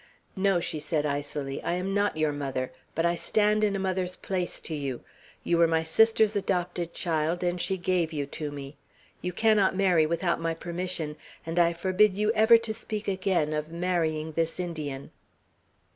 "No," 0.35 0.59
she 0.59 0.79
said 0.79 1.05
icily, 1.05 1.61
"I 1.61 1.73
am 1.73 1.93
not 1.93 2.17
your 2.17 2.31
mother; 2.31 2.71
but 2.95 3.05
I 3.05 3.13
stand 3.15 3.63
in 3.63 3.75
a 3.75 3.77
mother's 3.77 4.15
place 4.15 4.59
to 4.61 4.73
you. 4.73 5.01
You 5.43 5.59
were 5.59 5.67
my 5.67 5.83
sister's 5.83 6.35
adopted 6.35 6.95
child, 6.95 7.43
and 7.43 7.61
she 7.61 7.77
gave 7.77 8.11
you 8.11 8.25
to 8.25 8.49
me. 8.49 8.77
You 9.21 9.31
cannot 9.31 9.75
marry 9.75 10.07
without 10.07 10.41
my 10.41 10.55
permission, 10.55 11.17
and 11.45 11.59
I 11.59 11.73
forbid 11.73 12.17
you 12.17 12.31
ever 12.31 12.57
to 12.57 12.73
speak 12.73 13.07
again 13.07 13.53
of 13.53 13.69
marrying 13.71 14.31
this 14.31 14.59
Indian." 14.59 15.11